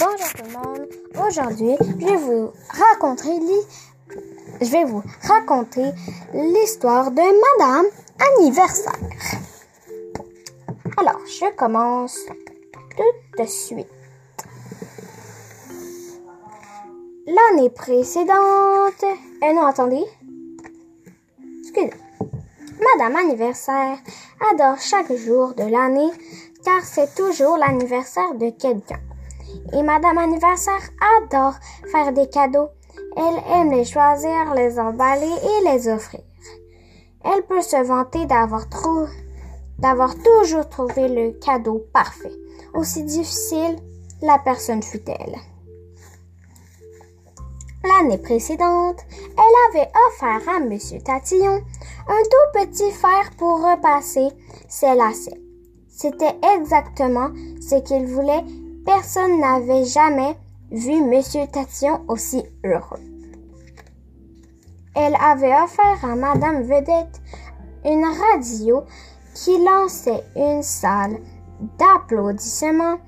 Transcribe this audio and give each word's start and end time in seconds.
Bonjour 0.00 0.32
tout 0.32 0.44
le 0.44 0.52
monde. 0.52 0.88
Aujourd'hui, 1.26 1.76
je 4.62 4.70
vais 4.70 4.84
vous 4.84 5.02
raconter 5.20 5.84
l'histoire 6.32 7.10
de 7.10 7.20
Madame 7.58 7.84
Anniversaire. 8.18 8.98
Alors, 10.96 11.20
je 11.26 11.54
commence 11.54 12.18
tout 12.96 13.42
de 13.42 13.46
suite. 13.46 13.88
L'année 17.26 17.68
précédente. 17.68 19.04
Eh 19.42 19.52
non, 19.52 19.66
attendez. 19.66 20.04
Excusez. 21.60 21.92
Madame 22.96 23.16
Anniversaire 23.16 23.98
adore 24.50 24.78
chaque 24.78 25.14
jour 25.14 25.52
de 25.52 25.64
l'année 25.64 26.10
car 26.64 26.82
c'est 26.84 27.14
toujours 27.14 27.58
l'anniversaire 27.58 28.32
de 28.34 28.48
quelqu'un. 28.48 29.00
Et 29.72 29.82
Madame 29.82 30.18
Anniversaire 30.18 30.90
adore 31.18 31.54
faire 31.90 32.12
des 32.12 32.28
cadeaux. 32.28 32.68
Elle 33.16 33.42
aime 33.52 33.70
les 33.70 33.84
choisir, 33.84 34.54
les 34.54 34.78
emballer 34.78 35.26
et 35.26 35.70
les 35.70 35.88
offrir. 35.88 36.22
Elle 37.24 37.42
peut 37.42 37.62
se 37.62 37.82
vanter 37.82 38.26
d'avoir 38.26 38.68
toujours 40.14 40.68
trouvé 40.68 41.08
le 41.08 41.32
cadeau 41.32 41.84
parfait. 41.92 42.32
Aussi 42.74 43.02
difficile 43.02 43.76
la 44.22 44.38
personne 44.38 44.82
fut-elle. 44.82 45.36
L'année 47.82 48.18
précédente, 48.18 48.98
elle 49.10 49.78
avait 49.80 49.90
offert 50.08 50.54
à 50.54 50.60
Monsieur 50.60 51.00
Tatillon 51.00 51.62
un 52.08 52.22
tout 52.22 52.58
petit 52.58 52.90
fer 52.90 53.30
pour 53.38 53.58
repasser 53.60 54.28
ses 54.68 54.94
lacets. 54.94 55.40
C'était 55.88 56.38
exactement 56.54 57.30
ce 57.60 57.80
qu'il 57.80 58.06
voulait. 58.06 58.44
Personne 58.84 59.40
n'avait 59.40 59.84
jamais 59.84 60.36
vu 60.70 61.02
Monsieur 61.02 61.46
Tatillon 61.46 62.02
aussi 62.08 62.42
heureux. 62.64 63.00
Elle 64.94 65.16
avait 65.20 65.54
offert 65.62 66.02
à 66.02 66.14
Madame 66.14 66.62
Vedette 66.62 67.20
une 67.84 68.04
radio 68.04 68.84
qui 69.34 69.62
lançait 69.62 70.24
une 70.34 70.62
salle 70.62 71.18
d'applaudissements 71.78 72.98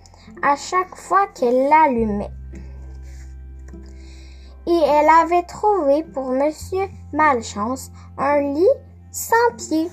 à 0.43 0.57
chaque 0.57 0.95
fois 0.95 1.27
qu'elle 1.35 1.69
l'allumait. 1.69 2.31
Et 4.67 4.81
elle 4.87 5.09
avait 5.09 5.43
trouvé 5.45 6.05
pour 6.05 6.31
Monsieur 6.31 6.87
Malchance 7.13 7.91
un 8.19 8.41
lit 8.41 8.67
sans 9.11 9.57
pied 9.57 9.91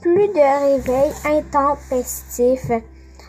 plus 0.00 0.28
de 0.28 0.76
réveil 0.76 1.12
intempestif 1.24 2.70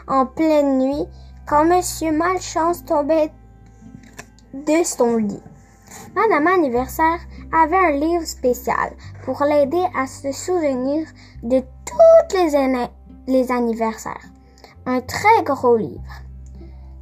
en 0.07 0.25
pleine 0.25 0.79
nuit 0.79 1.07
quand 1.47 1.63
Monsieur 1.63 2.11
Malchance 2.11 2.83
tombait 2.83 3.31
de 4.53 4.83
son 4.83 5.15
lit. 5.15 5.41
Madame 6.13 6.47
Anniversaire 6.47 7.19
avait 7.53 7.77
un 7.77 7.91
livre 7.91 8.25
spécial 8.25 8.91
pour 9.23 9.41
l'aider 9.43 9.83
à 9.95 10.05
se 10.07 10.31
souvenir 10.33 11.07
de 11.43 11.59
toutes 11.85 12.33
les, 13.27 13.51
anniversaires. 13.51 14.25
Un 14.85 14.99
très 15.01 15.43
gros 15.43 15.77
livre. 15.77 16.01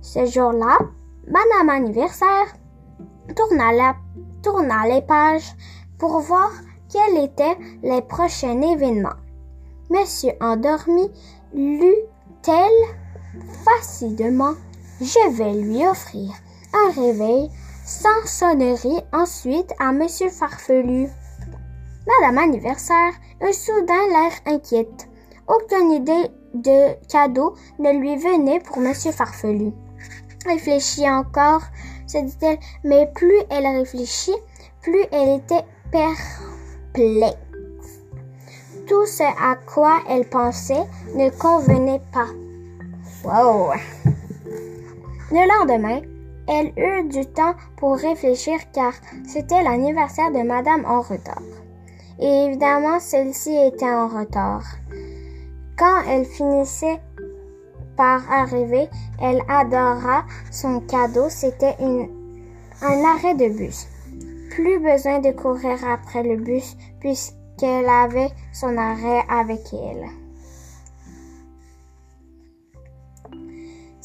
Ce 0.02 0.26
jour-là, 0.26 0.78
Madame 1.28 1.70
Anniversaire 1.70 2.56
tourna, 3.36 3.74
la, 3.74 3.96
tourna 4.44 4.88
les 4.88 5.02
pages 5.02 5.56
pour 5.98 6.20
voir 6.20 6.52
quels 6.92 7.24
étaient 7.24 7.58
les 7.82 8.04
prochains 8.04 8.62
événements. 8.62 9.18
Monsieur 9.90 10.34
endormi 10.40 11.10
lut-elle? 11.54 13.05
Facilement 13.64 14.54
Je 15.02 15.30
vais 15.36 15.54
lui 15.54 15.86
offrir 15.86 16.32
un 16.74 16.92
réveil 16.92 17.50
sans 17.86 18.26
sonnerie 18.26 19.02
ensuite 19.14 19.72
à 19.80 19.92
Monsieur 19.92 20.30
Farfelu. 20.30 21.08
Madame 22.08 22.38
Anniversaire 22.38 23.14
eut 23.42 23.54
soudain 23.54 24.08
l'air 24.10 24.56
inquiète. 24.56 25.08
Aucune 25.48 25.92
idée 25.92 26.30
de 26.54 26.96
cadeau 27.08 27.56
ne 27.80 28.00
lui 28.00 28.16
venait 28.16 28.60
pour 28.60 28.80
Monsieur 28.80 29.12
Farfelu. 29.12 29.72
Réfléchit 30.46 31.10
encore, 31.10 31.62
se 32.08 32.20
dit-elle, 32.20 32.60
mais 32.84 33.12
plus 33.14 33.40
elle 33.50 33.66
réfléchit, 33.66 34.36
plus 34.82 35.06
elle 35.12 35.40
était 35.40 35.66
perplexe. 35.92 37.38
Tout 38.88 39.06
ce 39.06 39.24
à 39.24 39.56
quoi 39.56 40.00
elle 40.08 40.30
pensait 40.30 40.86
ne 41.16 41.30
convenait 41.30 42.02
pas. 42.12 42.28
Wow! 43.26 43.74
Le 45.32 45.48
lendemain, 45.48 46.02
elle 46.48 46.72
eut 46.78 47.10
du 47.10 47.26
temps 47.26 47.56
pour 47.76 47.98
réfléchir 47.98 48.60
car 48.72 48.94
c'était 49.28 49.64
l'anniversaire 49.64 50.32
de 50.32 50.44
Madame 50.44 50.86
en 50.86 51.02
retard. 51.02 51.42
Et 52.20 52.46
évidemment, 52.46 53.00
celle-ci 53.00 53.50
était 53.50 53.90
en 53.90 54.08
retard. 54.08 54.64
Quand 55.76 56.04
elle 56.08 56.26
finissait 56.26 57.02
par 57.98 58.22
arriver, 58.32 58.90
elle 59.20 59.42
adora 59.50 60.24
son 60.52 60.82
cadeau. 60.82 61.26
C'était 61.30 61.76
un 61.80 63.04
arrêt 63.04 63.34
de 63.34 63.58
bus. 63.58 63.88
Plus 64.52 64.80
besoin 64.80 65.18
de 65.20 65.32
courir 65.32 65.80
après 65.84 66.22
le 66.22 66.38
bus 66.38 66.78
puisqu'elle 67.00 67.90
avait 67.90 68.30
son 68.54 68.78
arrêt 68.78 69.24
avec 69.28 69.62
elle. 69.74 70.25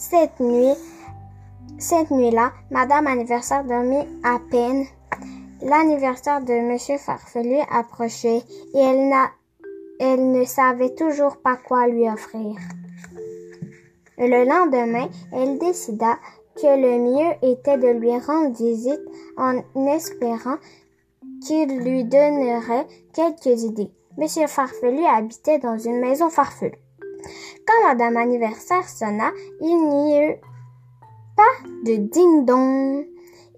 Cette 0.03 0.41
nuit, 0.41 0.73
cette 1.79 2.11
nuit-là, 2.11 2.53
Madame 2.71 3.07
Anniversaire 3.07 3.65
dormit 3.65 4.09
à 4.25 4.39
peine. 4.51 4.87
L'anniversaire 5.61 6.41
de 6.41 6.55
Monsieur 6.55 6.97
Farfelu 6.97 7.59
approchait 7.71 8.43
et 8.75 8.79
elle, 8.79 10.33
ne 10.33 10.43
savait 10.47 10.95
toujours 10.95 11.37
pas 11.37 11.57
quoi 11.57 11.87
lui 11.87 12.09
offrir. 12.09 12.57
Le 14.17 14.49
lendemain, 14.49 15.07
elle 15.35 15.59
décida 15.59 16.17
que 16.57 16.81
le 16.81 16.99
mieux 16.99 17.53
était 17.53 17.77
de 17.77 17.89
lui 17.89 18.19
rendre 18.21 18.57
visite 18.57 19.03
en 19.37 19.61
espérant 19.87 20.57
qu'il 21.47 21.79
lui 21.79 22.05
donnerait 22.05 22.87
quelques 23.13 23.65
idées. 23.65 23.91
Monsieur 24.17 24.47
Farfelu 24.47 25.05
habitait 25.05 25.59
dans 25.59 25.77
une 25.77 26.01
maison 26.01 26.31
farfelue. 26.31 26.73
Quand 27.67 27.89
Madame 27.89 28.17
Anniversaire 28.17 28.89
sonna, 28.89 29.31
il 29.61 29.89
n'y 29.89 30.21
eut 30.21 30.37
pas 31.37 31.69
de 31.85 31.97
ding-dong. 31.97 33.07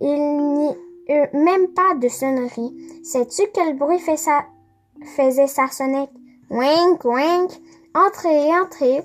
Il 0.00 0.54
n'y 0.54 0.76
eut 1.08 1.28
même 1.32 1.68
pas 1.74 1.94
de 1.94 2.08
sonnerie. 2.08 3.00
Sais-tu 3.04 3.42
quel 3.54 3.76
bruit 3.76 3.98
faisait 3.98 5.46
sa 5.46 5.68
sonnette? 5.68 6.10
Wink, 6.50 7.04
wink. 7.04 7.50
Entrez, 7.94 8.50
entrez 8.56 9.04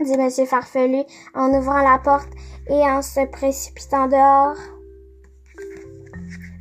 dit 0.00 0.16
Monsieur 0.16 0.44
Farfelu 0.44 1.02
en 1.34 1.52
ouvrant 1.54 1.82
la 1.82 1.98
porte 1.98 2.28
et 2.68 2.82
en 2.82 3.02
se 3.02 3.24
précipitant 3.26 4.08
dehors. 4.08 4.56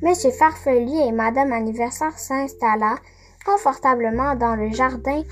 Monsieur 0.02 0.31
Farfelu 0.31 1.08
et 1.08 1.12
Madame 1.12 1.52
Anniversaire 1.52 2.18
s'installa 2.18 2.96
confortablement 3.46 4.35
dans 4.35 4.56
le 4.56 4.72
jardin. 4.72 5.24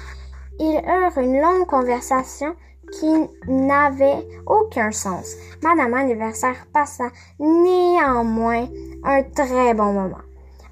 Ils 0.59 0.81
eurent 0.85 1.17
une 1.17 1.41
longue 1.41 1.65
conversation 1.67 2.55
qui 2.91 3.29
n'avait 3.47 4.27
aucun 4.45 4.91
sens. 4.91 5.35
Madame 5.61 5.93
Anniversaire 5.93 6.67
passa 6.71 7.05
néanmoins 7.39 8.67
un 9.03 9.23
très 9.23 9.73
bon 9.73 9.93
moment. 9.93 10.23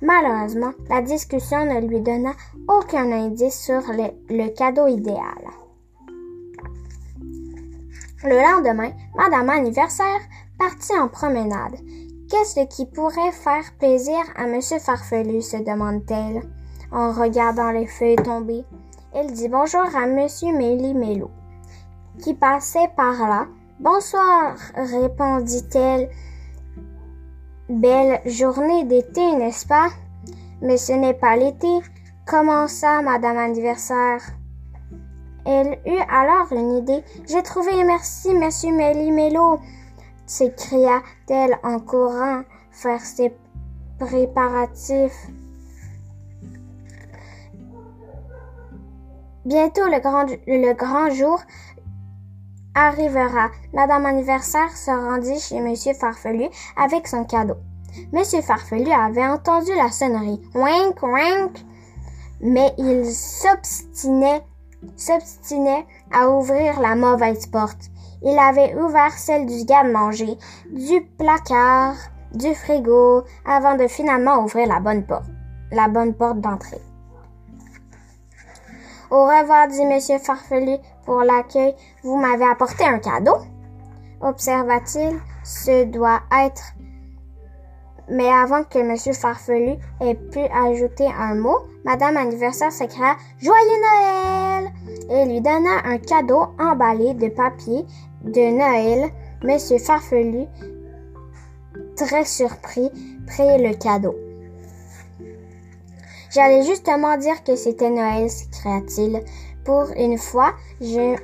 Malheureusement, 0.02 0.72
la 0.90 1.02
discussion 1.02 1.66
ne 1.66 1.88
lui 1.88 2.02
donna 2.02 2.34
aucun 2.68 3.12
indice 3.12 3.60
sur 3.60 3.82
le 3.92 4.56
cadeau 4.56 4.88
idéal. 4.88 5.48
Le 8.24 8.36
lendemain, 8.36 8.92
Madame 9.16 9.50
Anniversaire 9.50 10.22
partit 10.60 10.98
en 10.98 11.08
promenade. 11.08 11.76
Qu'est-ce 12.30 12.68
qui 12.68 12.86
pourrait 12.86 13.32
faire 13.32 13.74
plaisir 13.80 14.20
à 14.36 14.46
Monsieur 14.46 14.80
Farfelu? 14.80 15.42
se 15.42 15.58
demande-t-elle 15.58 16.44
en 16.92 17.12
regardant 17.12 17.72
les 17.72 17.88
feuilles 17.88 18.16
tomber. 18.18 18.64
Elle 19.14 19.34
dit 19.34 19.50
bonjour 19.50 19.94
à 19.94 20.08
Monsieur 20.08 20.56
Méli-Mélo, 20.58 21.30
qui 22.24 22.34
passait 22.34 22.90
par 22.96 23.20
là. 23.28 23.46
Bonsoir, 23.78 24.56
répondit-elle. 24.74 26.10
Belle 27.68 28.22
journée 28.26 28.86
d'été, 28.86 29.36
n'est-ce 29.36 29.68
pas? 29.68 29.90
Mais 30.62 30.78
ce 30.78 30.94
n'est 30.94 31.14
pas 31.14 31.36
l'été. 31.36 31.68
Comment 32.26 32.70
ça, 32.70 33.02
Madame 33.02 33.38
Anniversaire? 33.38 34.22
Elle 35.46 35.78
eut 35.86 36.06
alors 36.10 36.50
une 36.54 36.78
idée. 36.78 37.04
J'ai 37.28 37.44
trouvé, 37.44 37.84
merci, 37.84 38.34
monsieur 38.34 38.72
Méli-Mélo, 38.72 39.60
s'écria-t-elle 40.26 41.60
en 41.64 41.80
courant 41.82 42.44
faire 42.72 43.02
ses 43.02 43.36
préparatifs. 44.00 45.28
Bientôt 49.46 49.86
le 49.86 50.00
grand, 50.00 50.26
le 50.46 50.74
grand 50.74 51.10
jour 51.10 51.40
arrivera. 52.76 53.50
Madame 53.74 54.06
Anniversaire 54.06 54.76
se 54.76 54.92
rendit 54.92 55.40
chez 55.40 55.60
Monsieur 55.60 55.94
Farfelu 55.94 56.48
avec 56.78 57.08
son 57.08 57.24
cadeau. 57.24 57.56
Monsieur 58.14 58.42
Farfelu 58.42 58.92
avait 58.92 59.26
entendu 59.26 59.72
la 59.76 59.90
sonnerie. 59.90 60.42
Wink, 60.54 61.02
wink. 61.02 61.66
Mais 62.42 62.72
il 62.78 63.06
s'obstinait, 63.06 64.44
s'obstinait 64.96 65.86
à 66.12 66.30
ouvrir 66.30 66.80
la 66.80 66.96
mauvaise 66.96 67.48
porte. 67.48 67.90
Il 68.24 68.38
avait 68.38 68.76
ouvert 68.76 69.14
celle 69.14 69.48
du 69.48 69.66
garde-manger, 69.66 70.38
du 70.72 71.02
placard, 71.18 71.96
du 72.34 72.54
frigo, 72.54 73.24
avant 73.46 73.76
de 73.76 73.88
finalement 73.88 74.44
ouvrir 74.44 74.68
la 74.68 74.80
bonne 74.80 75.04
porte, 75.04 75.30
la 75.72 75.88
bonne 75.88 76.14
porte 76.14 76.40
d'entrée. 76.40 76.82
Au 79.12 79.26
revoir, 79.26 79.68
dit 79.68 79.86
Monsieur 79.86 80.20
Farfelu 80.20 80.78
pour 81.06 81.20
l'accueil. 81.20 81.76
Vous 82.02 82.16
m'avez 82.16 82.46
apporté 82.46 82.86
un 82.86 82.98
cadeau? 82.98 83.36
observa-t-il. 84.22 85.20
Ce 85.44 85.84
doit 85.84 86.22
être. 86.46 86.74
Mais 88.08 88.30
avant 88.30 88.64
que 88.64 88.80
Monsieur 88.80 89.12
Farfelu 89.12 89.76
ait 90.00 90.16
pu 90.16 90.40
ajouter 90.40 91.08
un 91.08 91.36
mot, 91.36 91.58
Madame 91.84 92.16
Anniversaire 92.16 92.72
s'écria 92.72 93.18
Joyeux 93.40 93.82
Noël! 93.82 94.72
et 95.10 95.26
lui 95.26 95.42
donna 95.42 95.82
un 95.84 95.98
cadeau 95.98 96.46
emballé 96.58 97.14
de 97.14 97.28
papier 97.28 97.86
de 98.24 98.58
Noël. 98.58 99.10
Monsieur 99.44 99.78
Farfelu, 99.78 100.46
très 101.98 102.24
surpris, 102.24 102.90
prit 103.28 103.58
le 103.58 103.74
cadeau. 103.74 104.16
J'allais 106.32 106.64
justement 106.64 107.18
dire 107.18 107.44
que 107.44 107.58
c'était 107.58 107.90
Noël, 107.90 108.30
s'écria-t-il. 108.30 109.22
Pour 109.66 109.92
une 109.98 110.18
fois, 110.18 110.54
je 110.80 111.18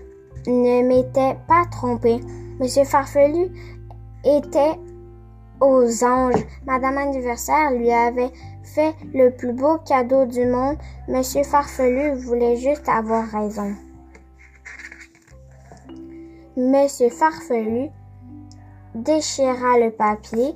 ne 0.47 0.85
m'étais 0.85 1.37
pas 1.47 1.63
trompé. 1.71 2.19
Monsieur 2.59 2.83
Farfelu 2.83 3.49
était 4.25 4.77
aux 5.61 6.03
anges. 6.03 6.45
Madame 6.65 6.97
Anniversaire 6.97 7.71
lui 7.71 7.89
avait 7.89 8.31
fait 8.63 8.93
le 9.13 9.29
plus 9.29 9.53
beau 9.53 9.77
cadeau 9.85 10.25
du 10.25 10.45
monde. 10.45 10.77
Monsieur 11.07 11.43
Farfelu 11.43 12.13
voulait 12.15 12.57
juste 12.57 12.89
avoir 12.89 13.25
raison. 13.27 13.73
Monsieur 16.57 17.09
Farfelu 17.09 17.89
déchira 18.93 19.79
le 19.79 19.91
papier 19.91 20.53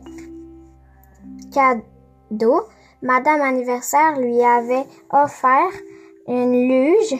cadeau. 1.53 2.63
Madame 3.01 3.41
Anniversaire 3.41 4.19
lui 4.19 4.43
avait 4.43 4.85
offert 5.11 5.71
une 6.27 6.67
luge. 6.67 7.19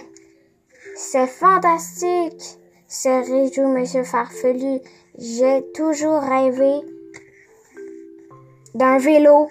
C'est 0.95 1.28
fantastique, 1.28 2.60
se 2.88 3.10
réjouit 3.10 3.66
Monsieur 3.66 4.04
Farfelu. 4.04 4.80
J'ai 5.18 5.66
toujours 5.74 6.22
rêvé 6.22 6.81
d'un 8.75 9.00
vélo. 9.00 9.50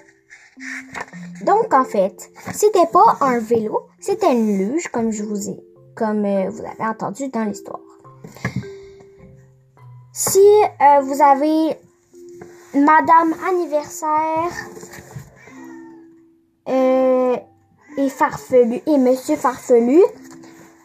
Donc, 1.43 1.75
en 1.75 1.85
fait, 1.85 2.31
c'était 2.53 2.87
pas 2.93 3.17
un 3.21 3.39
vélo, 3.39 3.89
c'était 3.99 4.33
une 4.33 4.59
luge, 4.59 4.89
comme 4.89 5.11
je 5.11 5.25
vous 5.25 5.49
ai, 5.49 5.59
comme 5.97 6.25
euh, 6.25 6.49
vous 6.51 6.61
avez 6.61 6.89
entendu 6.89 7.29
dans 7.29 7.45
l'histoire. 7.45 7.81
Si 10.13 10.39
euh, 10.39 11.01
vous 11.01 11.23
avez 11.23 11.77
Madame 12.75 13.35
Anniversaire 13.49 14.53
Farfelu 18.21 18.83
et 18.87 18.99
Monsieur 18.99 19.35
Farfelu, 19.35 20.03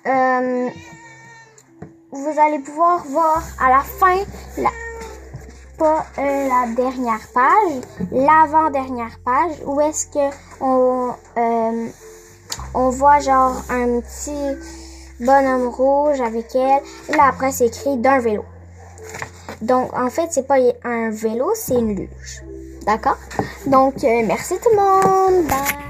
euh, 0.07 0.69
vous 2.13 2.39
allez 2.39 2.59
pouvoir 2.59 3.05
voir 3.07 3.43
à 3.59 3.71
la 3.71 3.81
fin 3.81 4.15
la, 4.57 4.69
pas 5.77 6.05
euh, 6.17 6.47
la 6.47 6.73
dernière 6.73 7.27
page, 7.33 7.81
l'avant-dernière 8.13 9.19
page, 9.25 9.51
où 9.65 9.81
est-ce 9.81 10.07
que 10.07 10.33
on, 10.61 11.13
euh, 11.37 11.87
on 12.73 12.89
voit 12.91 13.19
genre 13.19 13.61
un 13.69 13.99
petit 13.99 14.57
bonhomme 15.19 15.67
rouge 15.67 16.21
avec 16.21 16.55
elle. 16.55 17.17
Là 17.17 17.25
après 17.27 17.51
c'est 17.51 17.65
écrit 17.65 17.97
d'un 17.97 18.19
vélo. 18.19 18.45
Donc 19.61 19.91
en 19.93 20.09
fait 20.09 20.27
c'est 20.31 20.47
pas 20.47 20.59
un 20.85 21.09
vélo, 21.09 21.51
c'est 21.53 21.75
une 21.75 21.97
luge. 21.97 22.43
D'accord? 22.85 23.17
Donc 23.67 23.95
merci 24.03 24.53
tout 24.63 24.69
le 24.69 24.77
monde. 24.77 25.47
Bye. 25.47 25.84